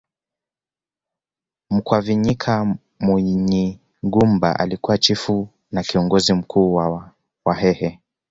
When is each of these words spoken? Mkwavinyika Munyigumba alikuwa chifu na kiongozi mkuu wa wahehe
Mkwavinyika 1.69 2.75
Munyigumba 2.99 4.59
alikuwa 4.59 4.97
chifu 4.97 5.47
na 5.71 5.83
kiongozi 5.83 6.33
mkuu 6.33 6.73
wa 6.73 7.11
wahehe 7.45 7.99